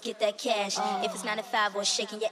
get 0.00 0.20
that 0.20 0.38
cash. 0.38 0.78
If 1.04 1.14
it's 1.14 1.24
nine 1.24 1.36
to 1.36 1.42
five 1.42 1.74
or 1.76 1.84
shaking 1.84 2.20
your 2.20 2.30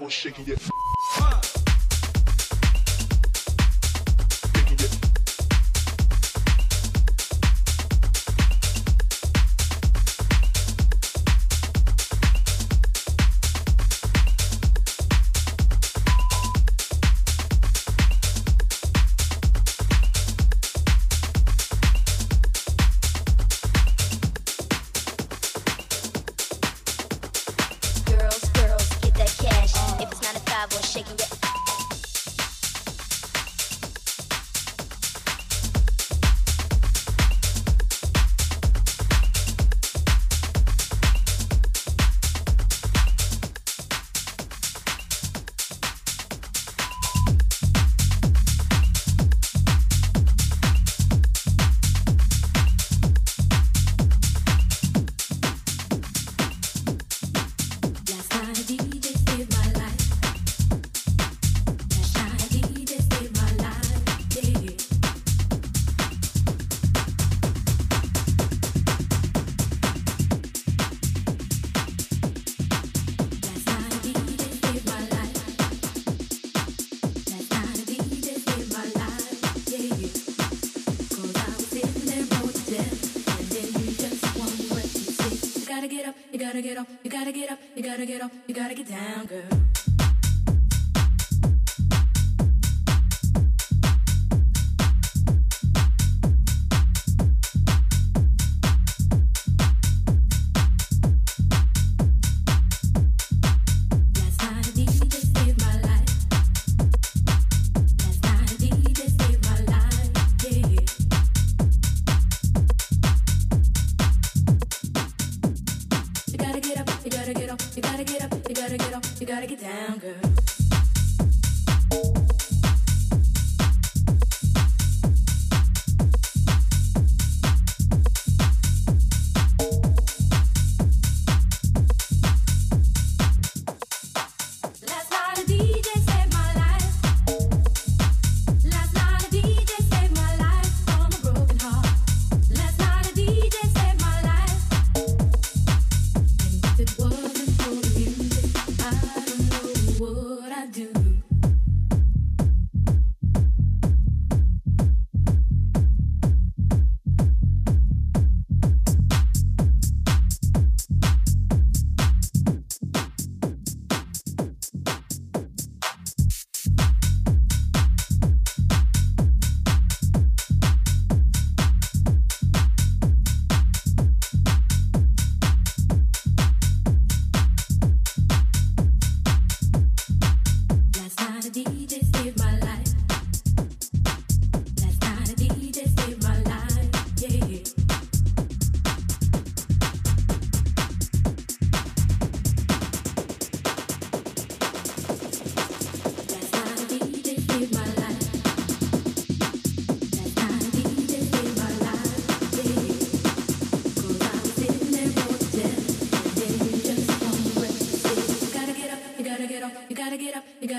was 0.00 0.12
shaking 0.12 0.48
it. 0.48 0.79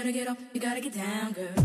You 0.04 0.60
gotta 0.60 0.82
get 0.82 1.61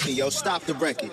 record, 0.00 0.16
yo. 0.16 0.30
Stop 0.30 0.62
the 0.64 0.74
record. 0.74 1.09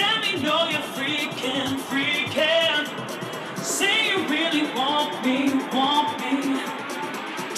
Let 0.00 0.16
me 0.22 0.42
know 0.42 0.60
you're 0.72 0.88
freaking, 0.96 1.76
freaking. 1.90 2.82
Say 3.58 4.10
you 4.10 4.18
really 4.28 4.64
want 4.74 5.12
me, 5.24 5.38
want 5.74 6.08
me. 6.20 6.34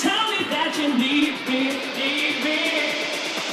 Tell 0.04 0.24
me 0.32 0.40
that 0.54 0.70
you 0.78 0.88
need 1.04 1.34
me, 1.48 1.62
need 1.98 2.36
me. 2.46 2.60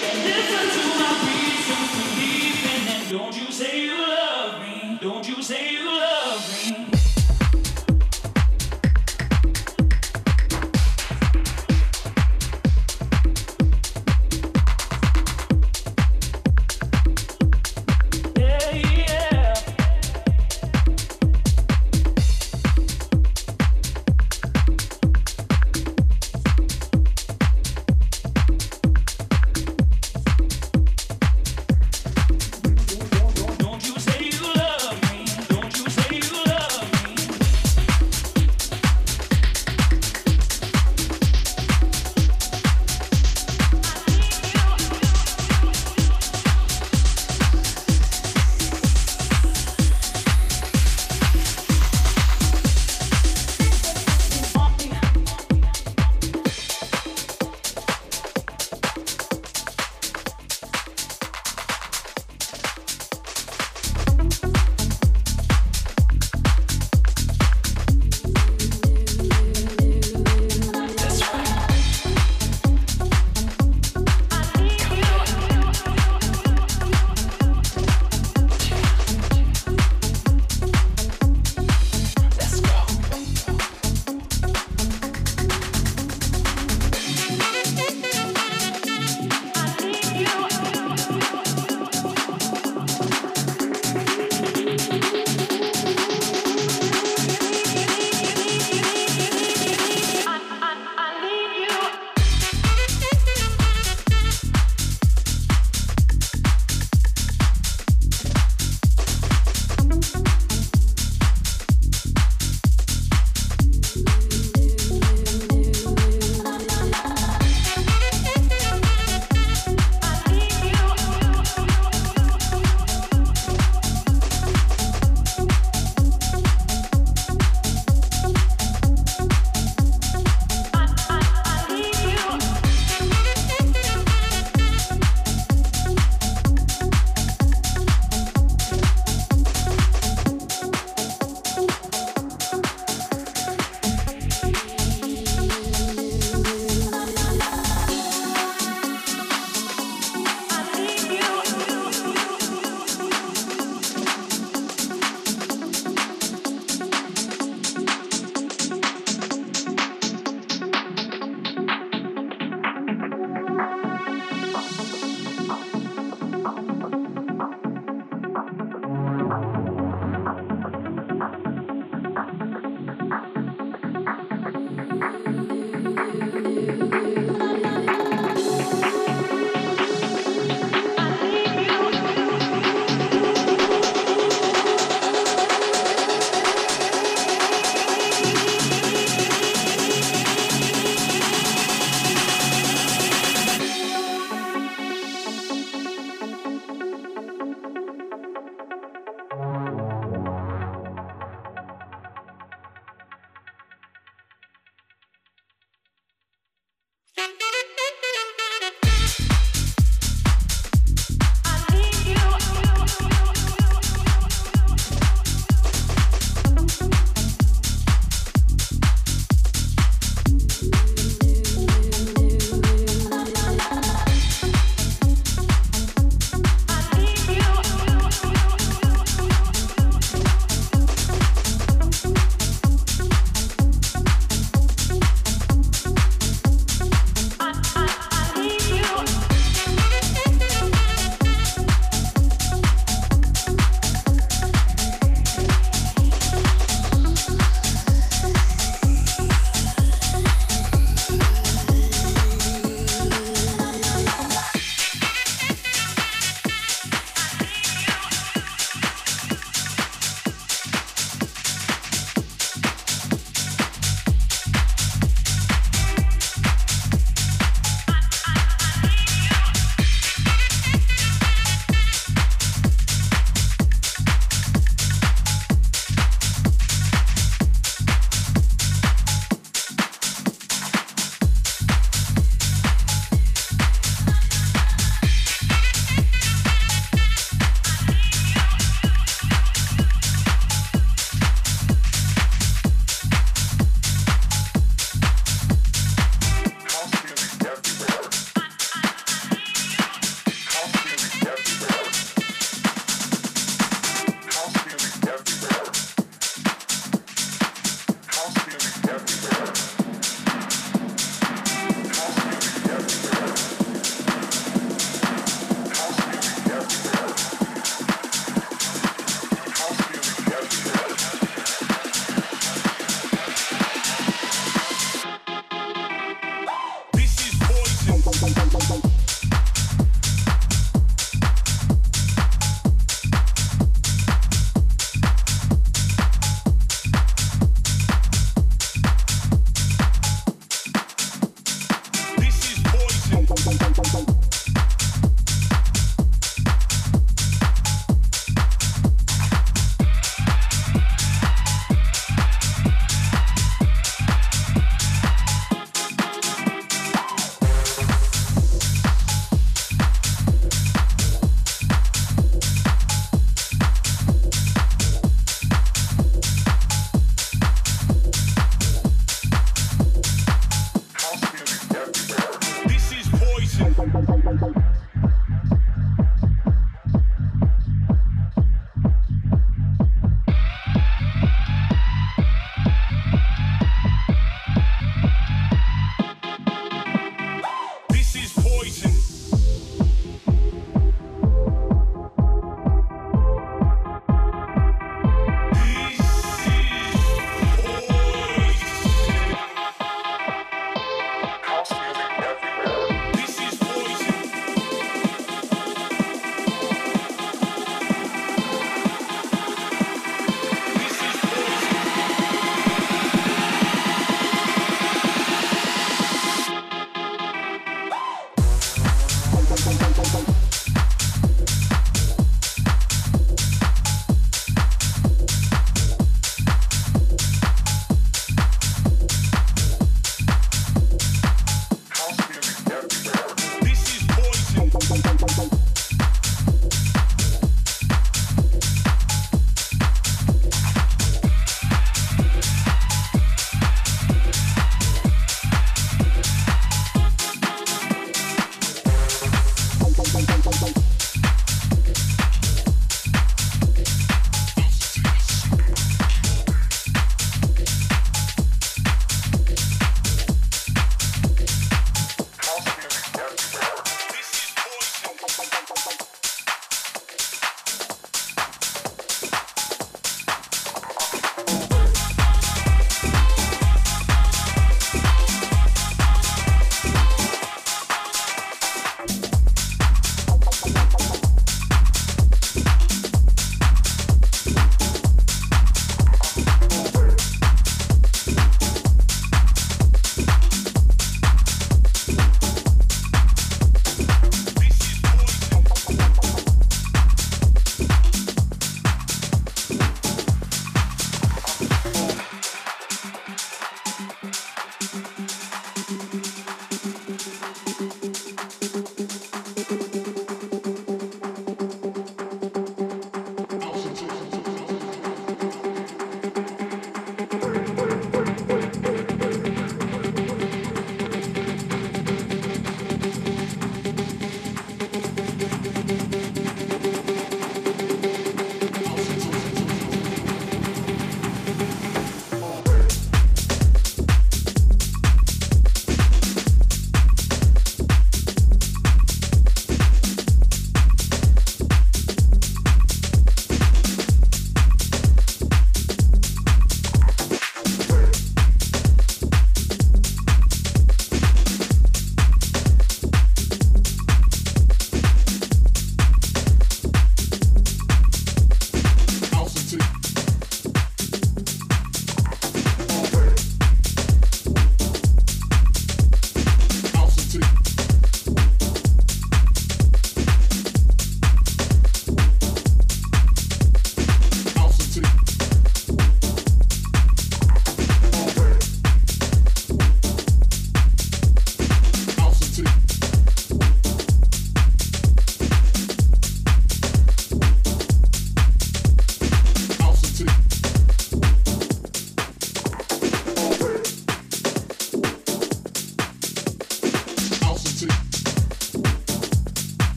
Then 0.00 0.16
listen 0.28 0.66
to 0.76 0.84
my 1.00 1.12
reason 1.28 1.82
for 1.94 2.08
leaving. 2.20 2.84
And 2.94 3.04
don't 3.10 3.36
you 3.40 3.50
say 3.50 3.72
you 3.86 3.96
love 3.96 4.60
me. 4.60 4.98
Don't 5.00 5.26
you 5.28 5.42
say 5.42 5.72
you 5.72 5.86
love 5.86 6.00
me. 6.02 6.03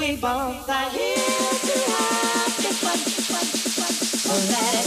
We 0.00 0.16
both 0.16 0.68
are 0.68 0.90
here 0.90 1.14
to 1.66 1.76
have 1.92 2.56
this 2.56 2.82
one, 2.82 2.98
one, 3.28 3.48
one, 3.76 4.48
one, 4.48 4.74
one. 4.74 4.79